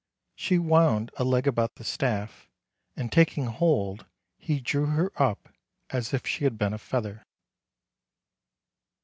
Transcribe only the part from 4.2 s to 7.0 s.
he drew her up as if she had been a